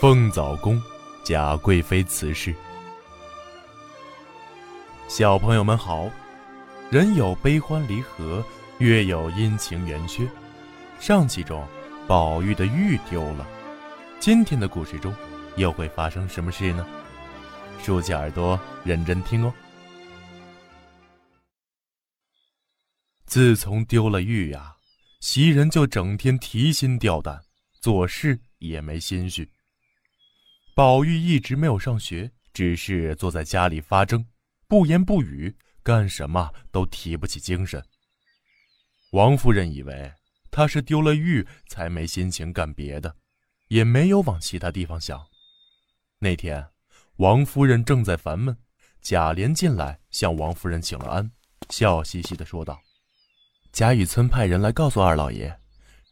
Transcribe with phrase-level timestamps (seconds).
[0.00, 0.82] 凤藻宫，
[1.22, 2.54] 贾贵妃辞世。
[5.08, 6.10] 小朋友们好，
[6.90, 8.42] 人有悲欢离合，
[8.78, 10.26] 月有阴晴圆缺。
[10.98, 11.62] 上期中，
[12.08, 13.46] 宝玉的玉丢了，
[14.18, 15.14] 今天的故事中，
[15.56, 16.86] 又会发生什么事呢？
[17.82, 19.52] 竖起耳朵，认真听哦。
[23.26, 24.74] 自从丢了玉呀，
[25.20, 27.38] 袭人就整天提心吊胆，
[27.82, 29.46] 做事也没心绪。
[30.80, 34.24] 宝玉一直没有上学，只是坐在家里发怔，
[34.66, 37.84] 不言不语，干什么都提不起精神。
[39.10, 40.10] 王夫人以为
[40.50, 43.14] 他是丢了玉才没心情干别的，
[43.68, 45.22] 也没有往其他地方想。
[46.18, 46.66] 那天，
[47.16, 48.56] 王夫人正在烦闷，
[49.02, 51.30] 贾琏进来向王夫人请了安，
[51.68, 52.80] 笑嘻嘻地说道
[53.70, 55.54] ：“贾雨村派人来告诉二老爷，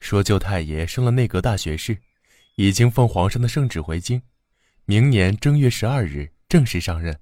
[0.01, 1.99] 说舅太爷升了内阁大学士，
[2.57, 4.21] 已经奉皇上的圣旨回京。”
[4.91, 7.21] 明年正月十二日正式上任。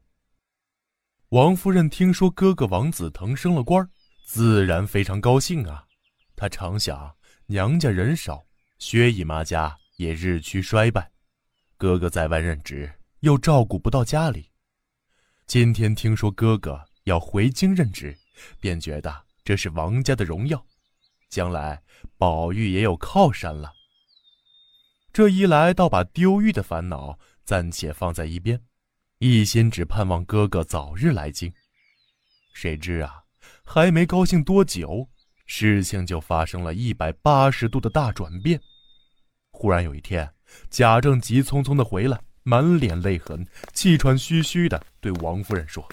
[1.30, 3.84] 王夫人听说哥哥王子腾升了官
[4.24, 5.84] 自然非常高兴啊。
[6.36, 7.12] 她常想，
[7.46, 8.46] 娘家人少，
[8.78, 11.10] 薛姨妈家也日趋衰败，
[11.76, 14.48] 哥哥在外任职，又照顾不到家里。
[15.48, 18.16] 今天听说哥哥要回京任职，
[18.60, 20.64] 便觉得这是王家的荣耀，
[21.28, 21.82] 将来
[22.16, 23.72] 宝玉也有靠山了。
[25.12, 27.19] 这一来，倒把丢玉的烦恼。
[27.47, 28.61] 暂且放在一边，
[29.20, 31.53] 一心只盼望哥哥早日来京。
[32.53, 33.22] 谁知啊，
[33.64, 35.08] 还没高兴多久，
[35.47, 38.61] 事情就发生了一百八十度的大转变。
[39.53, 40.28] 忽然有一天，
[40.70, 45.86] 贾政急匆匆的回来，满脸泪痕，气喘吁吁的对王夫人说：“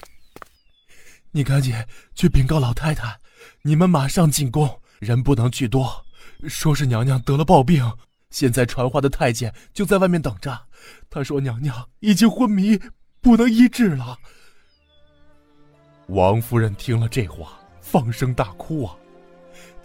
[1.30, 1.72] 你赶紧
[2.16, 3.20] 去禀告老太太，
[3.62, 6.04] 你们马上进宫，人不能去多，
[6.48, 7.96] 说是娘娘得了暴病。”
[8.34, 10.66] 现在传话的太监就在外面等着，
[11.08, 12.76] 他说娘娘已经昏迷，
[13.20, 14.18] 不能医治了。
[16.08, 18.96] 王夫人听了这话，放声大哭啊。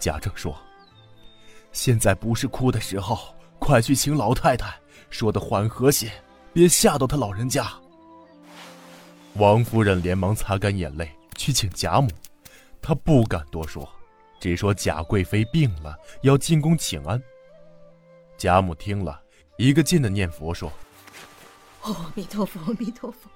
[0.00, 0.60] 贾政说
[1.70, 4.74] ：“现在不是哭的时候，快去请老太太，
[5.10, 6.10] 说的缓和些，
[6.52, 7.64] 别吓到她老人家。”
[9.38, 12.10] 王夫人连忙擦干眼泪去请贾母，
[12.82, 13.88] 她不敢多说，
[14.40, 17.22] 只说贾贵妃病了，要进宫请安。
[18.40, 19.20] 贾母听了，
[19.58, 20.72] 一个劲的念佛说
[21.84, 23.28] ：“阿弥陀佛，阿弥陀佛，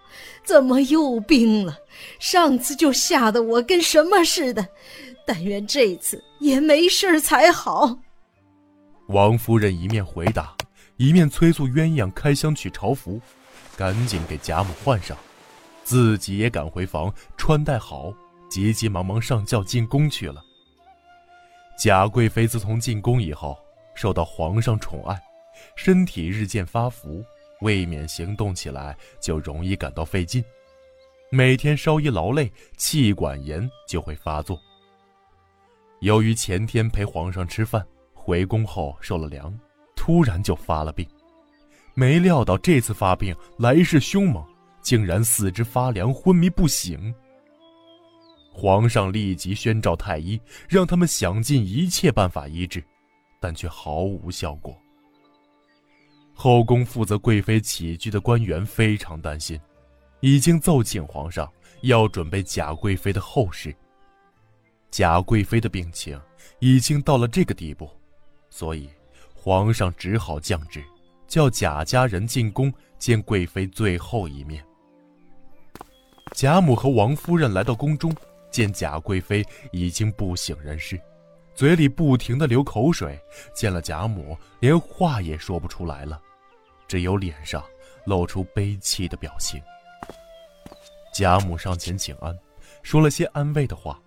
[0.43, 1.77] 怎么又病了？
[2.19, 4.67] 上次就吓得我跟什么似的，
[5.27, 7.99] 但愿这次也没事才好。”
[9.09, 10.57] 王夫人一面回答，
[10.97, 13.21] 一面催促鸳鸯开箱取朝服，
[13.77, 15.15] 赶紧给贾母换上，
[15.83, 18.11] 自己也赶回房穿戴好，
[18.49, 20.43] 急急忙忙上轿进宫去了。
[21.79, 23.55] 贾贵妃自从进宫以后。
[23.95, 25.21] 受到皇上宠爱，
[25.77, 27.25] 身体日渐发福，
[27.61, 30.45] 未免行动起来就容易感到费劲。
[31.31, 34.61] 每天稍一劳累，气管炎就会发作。
[36.01, 39.57] 由于前天陪皇上吃饭，回宫后受了凉，
[39.97, 41.09] 突然就发了病。
[41.95, 44.45] 没料到这次发病来势凶猛，
[44.83, 47.15] 竟然四肢发凉，昏迷不醒。
[48.53, 52.85] 皇上立即宣召太医，让他们想尽一切办法医治。
[53.45, 54.75] 但却毫无效果。
[56.33, 59.61] 后宫负责贵妃起居的官员非常担心，
[60.21, 61.47] 已经奏请皇上
[61.83, 63.77] 要准备贾贵妃的后事。
[64.91, 66.19] 贾贵妃的病情
[66.59, 67.87] 已经到了这个地步，
[68.49, 68.89] 所以
[69.35, 70.83] 皇上只好降旨，
[71.29, 74.65] 叫贾家人进宫见贵妃最后一面。
[76.33, 78.11] 贾母和王夫人来到宫中，
[78.51, 80.99] 见贾贵妃已经不省人事。
[81.55, 83.19] 嘴里不停的流口水，
[83.55, 86.21] 见了贾母，连话也说不出来了，
[86.89, 87.65] 只有脸上
[88.05, 89.63] 露出悲戚的表情。
[91.15, 92.37] 贾母上前请安，
[92.83, 94.01] 说了些安慰的话。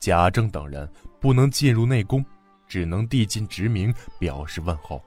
[0.00, 0.86] 贾政等人
[1.20, 2.24] 不能进入内宫，
[2.66, 5.02] 只能递进职名表示问候。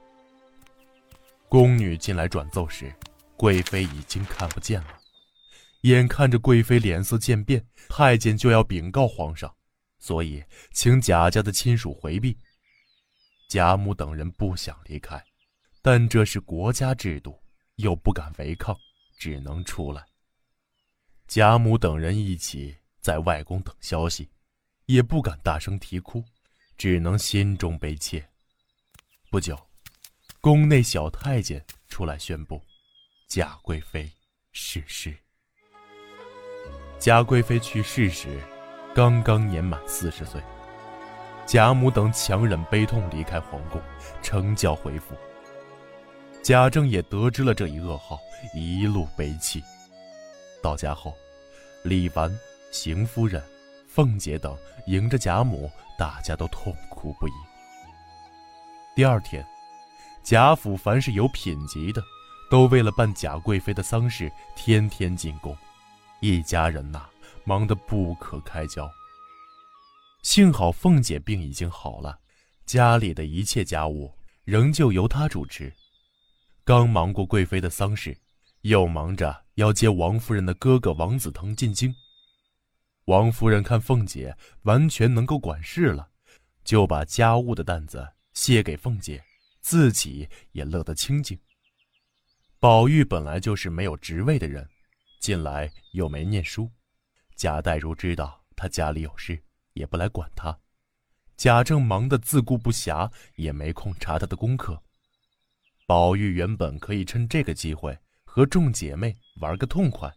[1.48, 2.92] 宫女进来转奏时，
[3.36, 4.88] 贵妃已经看不见了。
[5.82, 9.54] 眼看着贵妃脸色渐变，太监就要禀告皇上。
[9.98, 10.42] 所以，
[10.72, 12.38] 请贾家的亲属回避。
[13.48, 15.24] 贾母等人不想离开，
[15.82, 17.42] 但这是国家制度，
[17.76, 18.78] 又不敢违抗，
[19.18, 20.06] 只能出来。
[21.26, 24.30] 贾母等人一起在外宫等消息，
[24.86, 26.22] 也不敢大声啼哭，
[26.76, 28.26] 只能心中悲切。
[29.30, 29.58] 不久，
[30.40, 32.62] 宫内小太监出来宣布，
[33.28, 34.10] 贾贵妃
[34.52, 35.16] 逝世。
[36.98, 38.28] 贾贵妃去世时。
[38.98, 40.42] 刚刚年满四十岁，
[41.46, 43.80] 贾母等强忍悲痛离开皇宫，
[44.22, 45.14] 乘轿回府。
[46.42, 48.18] 贾政也得知了这一噩耗，
[48.56, 49.62] 一路悲泣。
[50.60, 51.14] 到家后，
[51.84, 52.28] 李纨、
[52.72, 53.40] 邢夫人、
[53.86, 54.58] 凤姐等
[54.88, 57.32] 迎着贾母，大家都痛哭不已。
[58.96, 59.46] 第二天，
[60.24, 62.02] 贾府凡是有品级的，
[62.50, 65.56] 都为了办贾贵妃的丧事，天天进宫，
[66.18, 67.06] 一家人呐，
[67.48, 68.86] 忙得不可开交。
[70.22, 72.20] 幸好凤姐病已经好了，
[72.66, 74.12] 家里的一切家务
[74.44, 75.72] 仍旧由她主持。
[76.62, 78.14] 刚忙过贵妃的丧事，
[78.60, 81.90] 又忙着要接王夫人的哥哥王子腾进京。
[83.06, 86.06] 王夫人看凤姐完全能够管事了，
[86.64, 89.24] 就把家务的担子卸给凤姐，
[89.62, 91.38] 自己也乐得清静。
[92.60, 94.68] 宝玉本来就是没有职位的人，
[95.18, 96.70] 近来又没念书，
[97.38, 99.40] 贾代儒知道他家里有事，
[99.74, 100.58] 也不来管他。
[101.36, 104.82] 贾政忙得自顾不暇，也没空查他的功课。
[105.86, 110.12] 宝玉原本可以趁这个机会和众姐妹玩个痛快，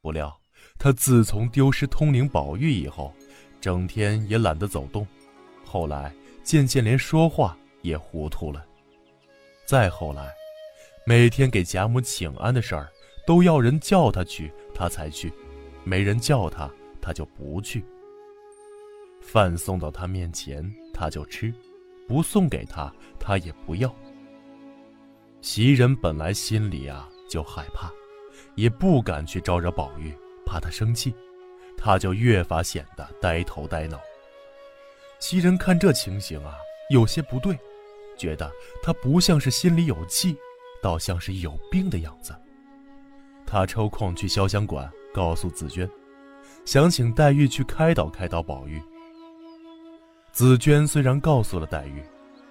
[0.00, 0.36] 不料
[0.76, 3.14] 他自从丢失通灵宝玉以后，
[3.60, 5.06] 整天也懒得走动，
[5.64, 8.66] 后来渐渐连说话也糊涂了。
[9.64, 10.34] 再后来，
[11.06, 12.92] 每天给贾母请安的事儿，
[13.24, 15.30] 都要人叫他去，他才去；
[15.84, 16.70] 没人叫他，
[17.00, 17.84] 他就不去。
[19.20, 21.52] 饭送到他面前，他就吃；
[22.08, 23.94] 不送给他，他也不要。
[25.40, 27.90] 袭人本来心里啊就害怕，
[28.54, 30.12] 也不敢去招惹宝玉，
[30.46, 31.14] 怕他生气，
[31.76, 34.00] 他就越发显得呆头呆脑。
[35.20, 36.54] 袭人看这情形啊，
[36.90, 37.58] 有些不对，
[38.18, 38.50] 觉得
[38.82, 40.36] 他不像是心里有气，
[40.82, 42.34] 倒像是有病的样子。
[43.46, 45.88] 他抽空去潇湘馆告诉紫娟，
[46.64, 48.82] 想请黛玉去开导开导宝玉。
[50.32, 52.02] 紫娟虽然告诉了黛玉，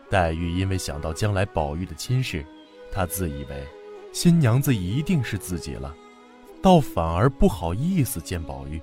[0.10, 2.45] 黛玉因为想到将来宝玉的亲事。
[2.89, 3.68] 她自以为
[4.13, 5.94] 新娘子一定是自己了，
[6.62, 8.81] 倒反而不好意思见宝玉。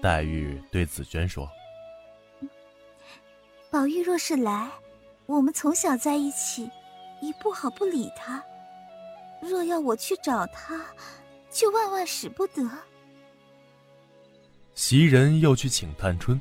[0.00, 1.46] 黛玉对紫娟说
[3.70, 4.70] ：“宝玉若是来，
[5.26, 6.70] 我们从小在一起，
[7.20, 8.40] 你不好不理他；
[9.42, 10.80] 若要我去找他，
[11.58, 12.62] 就万万使不得。”
[14.76, 16.40] 袭人又去请探春，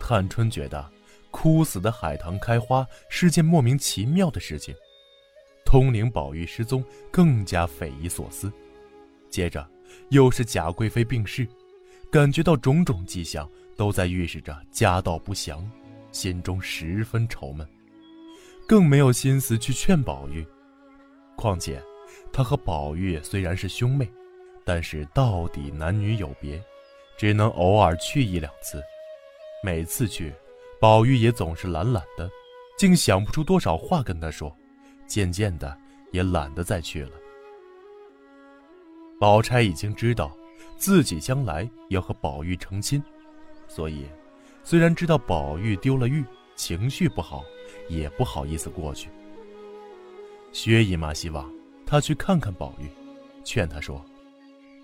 [0.00, 0.90] 探春觉得
[1.30, 4.74] 枯死的海棠开花是件莫名其妙的事情。
[5.64, 8.52] 通灵宝玉失踪，更加匪夷所思。
[9.30, 9.64] 接着，
[10.08, 11.46] 又是贾贵妃病逝，
[12.10, 15.70] 感觉到种种迹象都在预示着家道不祥，
[16.10, 17.68] 心中十分愁闷，
[18.66, 20.44] 更没有心思去劝宝玉。
[21.36, 21.80] 况且，
[22.32, 24.10] 他和宝玉虽然是兄妹，
[24.68, 26.62] 但是到底男女有别，
[27.16, 28.82] 只能偶尔去一两次。
[29.64, 30.30] 每次去，
[30.78, 32.28] 宝玉也总是懒懒的，
[32.76, 34.54] 竟想不出多少话跟他说。
[35.06, 35.74] 渐渐的，
[36.12, 37.12] 也懒得再去了。
[39.18, 40.30] 宝钗已经知道
[40.76, 43.02] 自己将来要和宝玉成亲，
[43.68, 44.04] 所以
[44.62, 46.22] 虽然知道宝玉丢了玉，
[46.56, 47.42] 情绪不好，
[47.88, 49.08] 也不好意思过去。
[50.52, 51.50] 薛姨妈希望
[51.86, 52.86] 她去看看宝玉，
[53.44, 54.04] 劝她说：“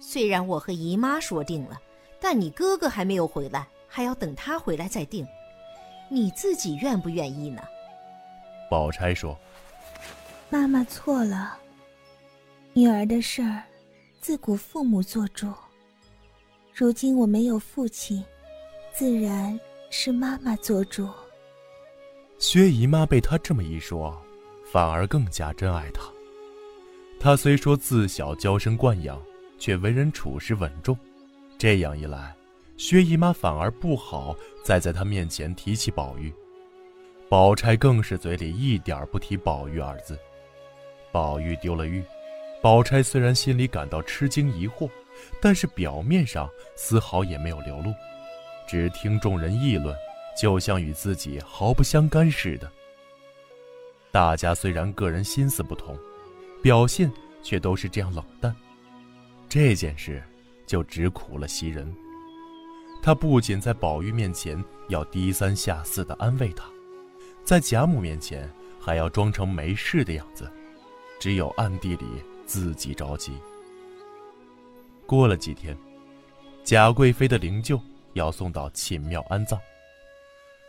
[0.06, 1.80] 虽然我和姨妈说定了，
[2.20, 5.26] 但你哥哥还没有回来，还要等他回来再定。
[6.10, 7.62] 你自己愿不愿意呢？”
[8.70, 9.36] 宝钗说。
[10.50, 11.58] 妈妈错了。
[12.75, 13.62] 女儿的事儿，
[14.20, 15.50] 自古父母做主。
[16.75, 18.23] 如今我没有父亲，
[18.92, 19.58] 自然
[19.90, 21.08] 是妈妈做主。
[22.38, 24.14] 薛姨妈被他这么一说，
[24.70, 26.02] 反而更加珍爱他。
[27.18, 29.20] 他虽说自小娇生惯养，
[29.58, 30.96] 却为人处事稳重。
[31.58, 32.34] 这样一来，
[32.76, 36.32] 薛姨妈反而不好再在他面前提起宝玉。
[37.28, 40.18] 宝钗更是嘴里一点不提宝玉二字。
[41.11, 42.02] 宝玉丢了玉，
[42.61, 44.88] 宝钗虽然心里感到吃惊疑惑，
[45.40, 47.92] 但是表面上丝毫也没有流露，
[48.66, 49.96] 只听众人议论，
[50.40, 52.70] 就像与自己毫不相干似的。
[54.11, 55.99] 大家虽然个人心思不同，
[56.62, 57.11] 表现
[57.42, 58.54] 却都是这样冷淡，
[59.54, 60.20] 这件事
[60.66, 61.94] 就只苦了袭人。
[63.00, 66.64] 她不仅在宝玉面前要低三下四的安慰他，
[67.44, 70.50] 在贾母面前还要装成没事的样子。
[71.20, 72.04] 只有暗地里
[72.44, 73.38] 自己着急。
[75.06, 75.78] 过了几天，
[76.64, 77.80] 贾贵妃的灵柩
[78.14, 79.56] 要送到寝庙安葬。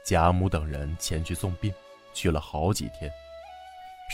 [0.05, 1.73] 贾母等人前去送殡，
[2.13, 3.09] 去了好几天，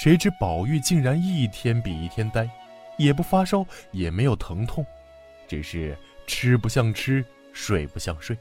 [0.01, 2.49] 谁知宝玉竟然一天比一天呆，
[2.97, 4.85] 也不发烧，也没有疼痛，
[5.47, 8.37] 只是吃不像吃，睡不像睡，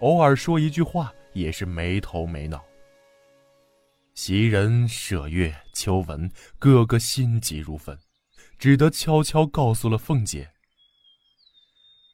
[0.00, 2.64] 偶尔说一句话也是没头没脑。
[4.14, 7.96] 袭人、麝月、秋纹个个心急如焚，
[8.58, 10.50] 只得悄悄告诉了凤姐。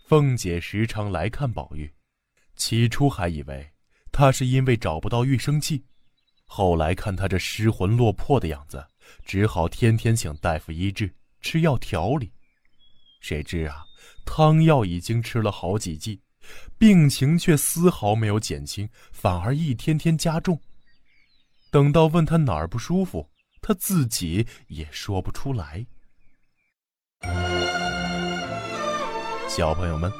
[0.07, 1.91] 凤姐时常来看宝玉，
[2.57, 3.67] 起初还以为
[4.13, 5.83] 他是因为找不到玉生气，
[6.45, 8.87] 后来看他这失魂落魄的样子，
[9.25, 11.11] 只好天天请大夫医治，
[11.45, 12.33] 吃药调理。
[13.21, 13.85] 谁知啊，
[14.25, 16.19] 汤药已经吃了好几剂，
[16.79, 20.59] 病情却丝毫没有减轻，反而一天天加重。
[21.71, 23.29] 等到问他哪儿不舒服，
[23.61, 25.87] 他自己也说不出来。
[29.47, 30.11] 小朋友们，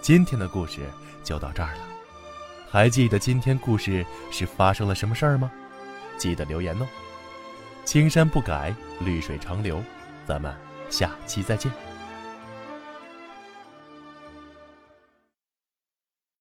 [0.00, 0.80] 今天的故事
[1.22, 1.88] 就到这儿了。
[2.68, 5.50] 还记得今天故事是发生了什么事儿吗？
[6.18, 6.88] 记得留言哦。
[7.84, 9.82] 青山不改，绿水长流。
[10.24, 10.54] 咱们
[10.92, 11.91] 下期再见。